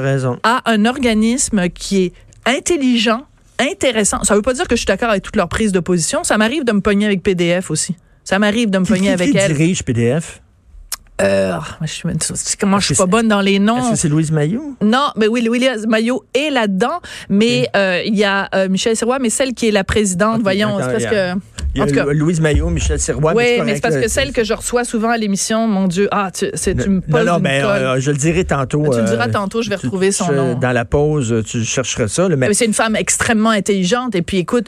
à 0.43 0.62
un 0.71 0.85
organisme 0.85 1.69
qui 1.69 2.04
est 2.04 2.12
intelligent, 2.47 3.23
intéressant. 3.59 4.23
Ça 4.25 4.35
veut 4.35 4.43
pas 4.43 4.52
dire 4.54 4.69
que 4.69 4.75
je 4.76 4.81
suis 4.81 4.87
d'accord 4.87 5.11
avec 5.11 5.23
toutes 5.23 5.37
leurs 5.37 5.49
prises 5.49 5.73
de 5.73 5.81
position. 5.81 6.23
Ça 6.25 6.37
m'arrive 6.38 6.64
de 6.64 6.73
me 6.73 6.81
pogner 6.81 7.07
avec 7.07 7.23
PDF 7.23 7.71
aussi. 7.71 7.97
Ça 8.25 8.38
m'arrive 8.38 8.71
de 8.71 8.78
me 8.78 8.85
Qui, 8.85 8.93
pogner 8.93 9.07
qui- 9.09 9.12
avec 9.12 9.31
qui 9.33 9.37
elle. 9.37 9.52
dirige 9.54 9.83
PDF? 9.85 10.40
Euh, 11.23 11.52
moi, 11.52 11.62
je 11.83 11.92
suis, 11.92 12.02
comment 12.59 12.80
je 12.80 12.87
suis 12.87 12.92
Est-ce 12.94 13.02
pas 13.02 13.06
bonne 13.06 13.28
dans 13.28 13.40
les 13.40 13.52
Est-ce 13.54 13.61
noms. 13.62 13.90
que 13.92 13.97
c'est 13.97 14.09
Louise 14.09 14.33
Maillot? 14.33 14.75
Non, 14.83 15.11
mais 15.16 15.28
oui, 15.28 15.47
William 15.49 15.78
Maillot 15.88 16.25
est 16.35 16.50
là-dedans, 16.50 17.00
mais 17.28 17.68
euh, 17.76 18.02
il 18.04 18.16
y 18.16 18.25
a 18.25 18.49
euh, 18.52 18.68
Michel 18.68 18.97
Serrois, 18.97 19.21
mais 19.21 19.30
celle 19.30 19.54
qui 19.54 19.68
est 19.68 19.71
la 19.71 19.85
présidente, 19.85 20.42
voyons, 20.42 20.76
c'est 20.80 20.87
parce 20.87 20.99
il 20.99 21.02
y 21.02 21.06
a- 21.06 21.35
que... 21.35 21.40
Il 21.76 21.78
y 21.78 21.83
En 21.83 21.85
a 21.85 21.88
tout 21.88 21.94
cas- 21.94 22.04
Lou- 22.04 22.12
Louise 22.12 22.40
Maillot, 22.40 22.68
Michel 22.71 22.99
Sirois. 23.00 23.33
Oui, 23.35 23.61
mais 23.64 23.75
c'est 23.76 23.80
parce 23.80 23.97
que 23.97 24.06
celle 24.09 24.33
que 24.33 24.42
je 24.44 24.54
reçois 24.54 24.85
souvent 24.85 25.11
à 25.11 25.16
l'émission, 25.16 25.66
mon 25.68 25.87
Dieu, 25.88 26.09
ah, 26.12 26.30
tu, 26.33 26.47
c'est, 26.54 26.75
tu 26.76 26.88
me 26.88 26.94
Non, 26.97 27.02
poses 27.11 27.26
non, 27.26 27.37
une 27.38 27.42
mais 27.42 27.62
euh, 27.64 28.00
je 28.00 28.11
le 28.12 28.16
dirai 28.16 28.44
tantôt. 28.44 28.83
Tu 28.92 28.99
le 28.99 29.04
diras 29.04 29.28
tantôt, 29.28 29.61
je 29.62 29.71
vais 29.71 29.76
tu- 29.78 29.87
retrouver 29.87 30.11
son 30.12 30.30
nom. 30.33 30.54
Dans 30.54 30.71
la 30.73 30.85
pause, 30.85 31.42
tu 31.47 31.64
chercheras 31.64 32.06
ça. 32.09 32.28
là, 32.28 32.37
mais 32.37 32.49
Mais 32.49 32.54
c'est 32.54 32.64
une 32.66 32.75
femme 32.75 32.94
extrêmement 32.97 33.50
intelligente. 33.50 34.14
Et 34.14 34.23
puis, 34.23 34.38
écoute, 34.38 34.66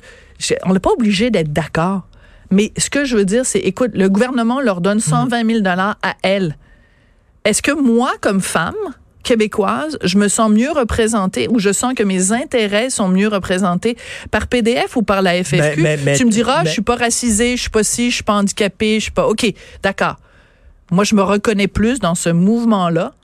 on 0.65 0.73
n'est 0.75 0.81
pas 0.81 0.91
obligé 0.91 1.31
d'être 1.31 1.53
d'accord. 1.53 2.03
Mais 2.51 2.73
ce 2.79 2.91
que 2.91 3.05
je 3.05 3.17
veux 3.17 3.25
dire, 3.25 3.45
c'est, 3.45 3.59
écoute, 3.59 3.91
le 3.95 4.09
gouvernement 4.09 4.61
leur 4.61 4.81
donne 4.81 5.01
120 5.01 5.47
000 5.47 5.61
dollars 5.61 5.97
à 6.03 6.15
elle. 6.23 6.57
Est-ce 7.45 7.63
que 7.63 7.73
moi, 7.73 8.13
comme 8.21 8.41
femme 8.41 8.75
québécoise, 9.23 9.99
je 10.05 10.19
me 10.19 10.29
sens 10.29 10.51
mieux 10.51 10.71
représentée 10.71 11.49
ou 11.49 11.59
je 11.59 11.73
sens 11.73 11.95
que 11.95 12.03
mes 12.05 12.31
intérêts 12.33 12.91
sont 12.91 13.09
mieux 13.09 13.27
représentés 13.29 13.97
par 14.31 14.47
PDF 14.47 14.97
ou 14.97 15.03
par 15.03 15.23
la 15.23 15.43
FFQ? 15.43 15.57
Mais- 15.59 15.77
mais- 15.77 15.97
mais- 16.05 16.17
tu 16.17 16.25
me 16.25 16.31
diras, 16.31 16.65
je 16.65 16.71
suis 16.71 16.83
pas 16.83 16.97
racisée, 16.97 17.57
je 17.57 17.63
suis 17.63 17.71
pas 17.71 17.83
ci, 17.83 18.11
je 18.11 18.17
suis 18.17 18.25
pas 18.25 18.35
handicapée, 18.35 18.97
je 18.97 19.05
suis 19.05 19.11
pas... 19.13 19.27
OK, 19.27 19.47
d'accord. 19.83 20.17
Moi, 20.93 21.03
je 21.03 21.17
me 21.17 21.23
reconnais 21.23 21.67
plus 21.67 21.99
dans 21.99 22.15
ce 22.15 22.29
mouvement-là. 22.29 23.15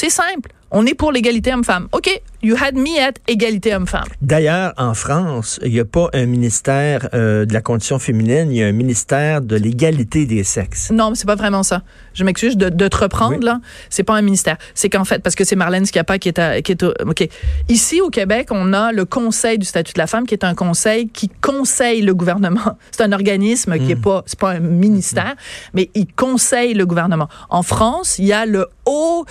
C'est 0.00 0.10
simple. 0.10 0.52
On 0.70 0.86
est 0.86 0.94
pour 0.94 1.10
l'égalité 1.10 1.52
homme-femme. 1.52 1.88
OK, 1.90 2.08
you 2.40 2.54
had 2.62 2.76
me 2.76 3.00
at 3.00 3.14
égalité 3.26 3.74
homme-femme. 3.74 4.04
D'ailleurs, 4.22 4.72
en 4.76 4.94
France, 4.94 5.58
il 5.64 5.72
n'y 5.72 5.80
a 5.80 5.84
pas 5.84 6.08
un 6.12 6.26
ministère 6.26 7.08
euh, 7.14 7.44
de 7.46 7.52
la 7.52 7.60
condition 7.62 7.98
féminine, 7.98 8.52
il 8.52 8.58
y 8.58 8.62
a 8.62 8.66
un 8.68 8.72
ministère 8.72 9.40
de 9.42 9.56
l'égalité 9.56 10.24
des 10.24 10.44
sexes. 10.44 10.92
Non, 10.92 11.10
mais 11.10 11.16
c'est 11.16 11.26
pas 11.26 11.34
vraiment 11.34 11.64
ça. 11.64 11.82
Je 12.14 12.22
m'excuse 12.22 12.56
de, 12.56 12.68
de 12.68 12.86
te 12.86 12.96
reprendre, 12.96 13.38
Oui. 13.38 13.44
là. 13.44 13.60
C'est 13.90 14.04
pas 14.04 14.14
un 14.14 14.22
ministère. 14.22 14.56
C'est 14.74 14.88
qu'en 14.88 15.04
fait, 15.04 15.20
parce 15.20 15.34
que 15.34 15.42
c'est 15.42 15.56
Marlène 15.56 15.84
Schiappa 15.84 16.18
qui 16.18 16.28
est, 16.28 16.38
à, 16.38 16.62
qui 16.62 16.70
est 16.70 16.82
au- 16.84 16.94
OK. 17.06 17.26
Ici, 17.68 18.00
au 18.00 18.10
Québec, 18.10 18.48
on 18.52 18.72
a 18.74 18.92
le 18.92 19.04
Conseil 19.04 19.58
du 19.58 19.66
statut 19.66 19.94
de 19.94 19.98
la 19.98 20.06
femme, 20.06 20.26
qui 20.28 20.34
est 20.34 20.44
un 20.44 20.54
conseil 20.54 21.08
qui 21.08 21.28
conseille 21.40 22.02
le 22.02 22.14
gouvernement. 22.14 22.76
C'est 22.92 23.02
un 23.02 23.10
organisme 23.10 23.76
qui 23.78 23.90
est 23.92 24.00
pas, 24.00 24.22
c'est 24.26 24.38
pas 24.38 24.50
un 24.50 24.60
ministère, 24.60 25.34
mais 25.74 25.90
il 25.96 26.06
conseille 26.14 26.74
le 26.74 26.86
gouvernement. 26.86 27.28
En 27.48 27.62
France, 27.64 28.18
il 28.20 28.26
y 28.26 28.32
a 28.32 28.46
le 28.46 28.68
haut 28.86 29.24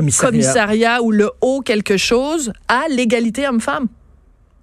Commissariat. 0.00 0.30
commissariat 0.30 1.02
ou 1.02 1.10
le 1.12 1.30
haut 1.40 1.60
quelque 1.60 1.96
chose 1.96 2.52
à 2.68 2.84
l'égalité 2.90 3.46
homme-femme. 3.48 3.88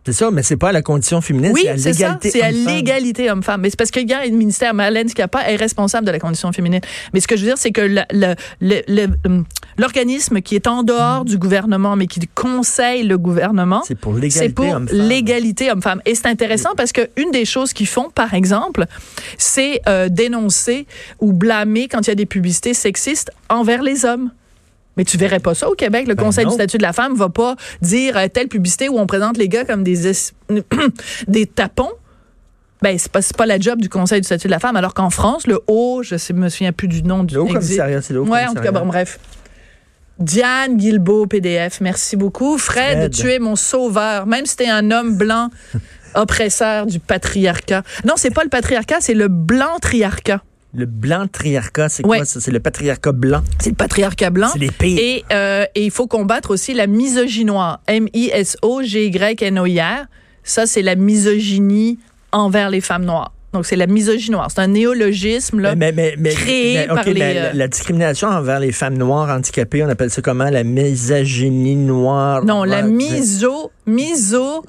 C'est 0.06 0.12
ça, 0.12 0.32
mais 0.32 0.44
c'est 0.44 0.58
pas 0.58 0.68
à 0.68 0.72
la 0.74 0.82
condition 0.82 1.22
féminine, 1.22 1.52
Oui, 1.54 1.62
c'est 1.63 1.70
à 1.70 1.78
c'est 1.78 1.94
ça. 1.94 2.00
l'égalité. 2.20 2.30
C'est 2.32 2.42
à 2.42 2.52
l'égalité 2.52 3.32
homme-femme. 3.32 3.62
Mais 3.62 3.70
c'est 3.70 3.78
parce 3.78 3.90
qu'il 3.90 4.10
y 4.10 4.13
a 4.13 4.20
un 4.20 4.30
ministère, 4.32 4.74
Marlène 4.74 5.08
Schiappa 5.08 5.50
est 5.50 5.56
responsable 5.56 6.06
de 6.06 6.12
la 6.12 6.20
condition 6.20 6.52
féminine. 6.52 6.82
Mais 7.13 7.22
ce 7.22 7.28
que 7.30 7.38
je 7.38 7.42
veux 7.44 7.48
dire, 7.48 7.58
c'est 7.58 7.72
que 7.72 7.80
le- 7.80 8.02
le- 8.12 8.36
le- 8.60 8.82
le- 8.90 9.08
hum, 9.25 9.46
l'organisme 9.78 10.42
qui 10.42 10.56
est 10.56 10.68
en 10.68 10.84
dehors 10.84 11.24
du 11.24 11.38
gouvernement, 11.38 11.96
mais 11.96 12.08
qui 12.08 12.20
conseille 12.36 13.04
le 13.04 13.18
gouvernement, 13.18 13.82
C'est 13.88 13.96
pour 13.96 14.16
c'est 14.16 14.20
l'égalité 14.20 14.54
pour 14.54 14.66
homme-femme. 14.75 14.98
l'égalité 15.08 15.72
homme-femme. 15.72 16.02
Et 16.06 16.16
c'est 16.16 16.28
intéressant 16.28 16.72
parce 16.75 16.92
que 16.92 17.08
une 17.16 17.32
des 17.32 17.46
choses 17.46 17.72
qu'ils 17.72 17.88
font, 17.88 18.10
par 18.13 18.34
exemple, 18.34 18.84
c'est 19.38 19.80
euh, 19.88 20.10
dénoncer 20.10 20.86
ou 21.22 21.32
blâmer 21.32 21.88
quand 21.88 22.02
il 22.02 22.10
y 22.10 22.12
a 22.12 22.16
des 22.16 22.25
publicités 22.25 22.74
sexistes 22.74 23.32
envers 23.48 23.82
les 23.82 24.04
hommes. 24.04 24.32
Mais 24.97 25.05
tu 25.05 25.17
verrais 25.17 25.39
pas 25.39 25.55
ça 25.55 25.69
au 25.69 25.73
Québec. 25.75 26.07
Le 26.07 26.13
Ben 26.15 26.23
Conseil 26.23 26.45
non. 26.45 26.51
du 26.51 26.55
statut 26.55 26.77
de 26.77 26.83
la 26.83 26.93
femme 26.93 27.15
va 27.15 27.29
pas 27.29 27.55
dire 27.81 28.15
euh, 28.17 28.27
telle 28.27 28.47
publicité 28.47 28.89
où 28.89 29.00
on 29.00 29.07
présente 29.07 29.38
les 29.38 29.50
gars 29.50 29.65
comme 29.65 29.83
des 29.83 30.07
es- 30.07 30.33
des 31.27 31.45
tapons. 31.47 31.89
Ben 32.81 32.97
c'est 33.00 33.12
pas 33.12 33.21
pas 33.38 33.45
la 33.45 33.59
job 33.59 33.79
du 33.81 33.89
Conseil 33.89 34.21
du 34.21 34.25
statut 34.25 34.47
de 34.47 34.51
la 34.51 34.59
femme. 34.59 34.75
Alors 34.75 34.93
qu'en 34.93 35.09
France, 35.09 35.47
le 35.47 35.59
haut, 35.67 36.01
je 36.03 36.17
sais, 36.17 36.33
me 36.33 36.50
souviens 36.50 36.73
plus 36.73 36.88
du 36.88 37.01
nom 37.03 37.23
du 37.23 37.33
Le 37.35 37.41
haut 37.41 37.45
commissariat, 37.47 38.01
c'est 38.01 38.13
le 38.13 38.21
haut 38.21 38.27
Ouais, 38.27 38.45
en 38.45 38.53
tout 38.53 38.62
cas, 38.62 38.71
bon, 38.71 38.85
bref. 38.85 39.19
Diane 40.19 40.77
Guilbeault, 40.77 41.25
PDF, 41.25 41.81
merci 41.81 42.15
beaucoup. 42.15 42.57
Fred, 42.59 42.97
Fred. 43.00 43.13
tu 43.13 43.31
es 43.31 43.39
mon 43.39 43.55
sauveur. 43.55 44.27
Même 44.27 44.45
si 44.45 44.55
t'es 44.57 44.69
un 44.69 44.91
homme 44.91 45.17
blanc 45.17 45.50
oppresseur 46.15 46.85
du 46.85 47.00
patriarcat. 47.00 47.81
Non, 48.05 48.13
c'est 48.17 48.29
pas 48.29 48.43
le 48.43 48.50
patriarcat, 48.50 48.97
c'est 49.00 49.15
le 49.15 49.27
blanc 49.27 49.79
triarcat. 49.81 50.43
Le 50.75 50.86
blanc 50.88 51.27
triarcat, 51.32 51.88
c'est 51.89 52.03
Ouais. 52.06 52.18
quoi 52.18 52.25
ça? 52.25 52.39
C'est 52.42 52.50
le 52.51 52.60
patriarcat 52.60 53.12
blanc? 53.12 53.42
C'est 53.60 53.70
le 53.70 53.75
patriarcat 53.75 54.32
blanc. 54.32 54.48
C'est 54.51 54.58
les 54.60 54.72
pires. 54.72 54.98
Et, 55.00 55.24
euh, 55.32 55.65
et 55.75 55.86
il 55.86 55.92
faut 55.92 56.08
combattre 56.08 56.50
aussi 56.51 56.74
la 56.74 56.88
misogynie 56.88 57.46
noire. 57.46 57.80
M-I-S-O-G-Y-N-O-I-R. 58.84 60.06
Ça, 60.44 60.65
c'est 60.65 60.82
la 60.82 60.96
misogynie 60.96 62.00
envers 62.32 62.70
les 62.70 62.82
femmes 62.82 63.06
noires. 63.06 63.32
Donc, 63.53 63.65
c'est 63.68 63.75
la 63.75 63.86
misogynie 63.86 64.32
noire. 64.32 64.48
C'est 64.50 64.62
un 64.62 64.68
néologisme, 64.68 65.60
là. 65.60 65.75
mais, 65.75 65.92
mais, 65.92 66.15
mais, 66.18 66.32
créé 66.32 66.88
par 66.88 67.03
les, 67.06 67.13
la, 67.36 67.53
la 67.53 67.68
discrimination 67.68 68.27
envers 68.27 68.60
les 68.60 68.72
femmes 68.72 68.98
noires 68.98 69.30
handicapées, 69.30 69.84
on 69.84 69.89
appelle 69.89 70.10
ça 70.10 70.24
comment? 70.24 70.50
La 70.50 70.63
misogynie 70.63 71.75
noire. 71.75 72.44
non, 72.44 72.63
la 72.63 72.77
Ouais, 72.82 72.88
miso, 72.92 73.72
miso, 73.86 74.63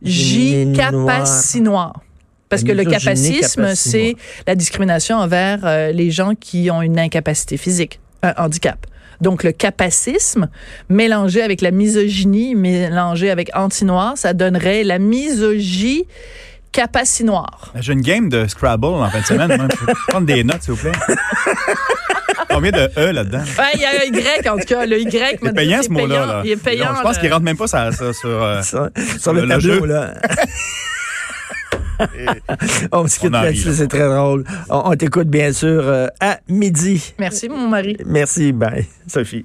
Génie 0.00 0.76
capacinoire. 0.76 2.00
Parce 2.48 2.64
que 2.64 2.72
le 2.72 2.84
capacisme, 2.84 3.74
c'est 3.74 4.16
la 4.46 4.54
discrimination 4.54 5.16
envers 5.16 5.60
euh, 5.64 5.92
les 5.92 6.10
gens 6.10 6.34
qui 6.34 6.70
ont 6.70 6.80
une 6.82 6.98
incapacité 6.98 7.56
physique, 7.56 8.00
un 8.22 8.32
handicap. 8.38 8.86
Donc, 9.20 9.42
le 9.42 9.50
capacisme, 9.52 10.48
mélangé 10.88 11.42
avec 11.42 11.60
la 11.60 11.72
misogynie, 11.72 12.54
mélangé 12.54 13.30
avec 13.30 13.50
anti-noir, 13.54 14.12
ça 14.16 14.32
donnerait 14.32 14.84
la 14.84 14.98
misogynie 15.00 16.04
capacinoire. 16.70 17.72
J'ai 17.80 17.92
une 17.94 18.00
game 18.02 18.28
de 18.28 18.46
Scrabble 18.46 18.86
en 18.86 19.10
fin 19.10 19.20
de 19.20 19.24
semaine. 19.26 19.56
Moi. 19.56 19.66
Je 19.80 19.84
peux 19.86 19.92
prendre 20.08 20.26
des 20.26 20.44
notes, 20.44 20.62
s'il 20.62 20.74
vous 20.74 20.80
plaît. 20.80 20.92
Combien 22.50 22.70
de 22.70 22.90
E 22.96 23.10
là-dedans? 23.12 23.40
Ouais, 23.58 23.72
Il 23.74 23.80
y 23.80 23.84
a 23.84 23.88
un 23.90 24.04
Y, 24.44 24.48
en 24.48 24.56
tout 24.58 24.64
cas. 24.66 24.86
Le 24.86 25.00
Y, 25.00 25.38
C'est 25.42 25.52
payant 25.54 25.82
ce 25.82 25.90
mot-là. 25.90 26.26
Là. 26.26 26.42
Il 26.44 26.50
est 26.52 26.56
payant. 26.56 26.94
Je 26.96 27.02
pense 27.02 27.16
le- 27.16 27.20
qu'il 27.22 27.32
rentre 27.32 27.44
même 27.44 27.56
pas 27.56 27.66
ça, 27.66 27.90
ça 27.92 28.12
sur. 28.12 28.28
euh, 28.28 28.62
Ça, 28.62 28.90
sur 29.18 29.32
le, 29.32 29.42
Le 29.42 29.48
tableau, 29.48 29.74
jeu. 29.80 29.86
là. 29.86 30.14
on 32.92 33.02
rit, 33.02 33.30
là-dessus, 33.30 33.68
là. 33.68 33.74
c'est 33.74 33.88
très 33.88 34.08
drôle. 34.08 34.44
On, 34.68 34.90
on 34.90 34.96
t'écoute, 34.96 35.28
bien 35.28 35.52
sûr, 35.52 35.82
euh, 35.84 36.06
à 36.20 36.38
midi. 36.48 37.14
Merci, 37.18 37.48
mon 37.48 37.68
mari. 37.68 37.96
Merci, 38.06 38.52
bye, 38.52 38.86
Sophie. 39.06 39.44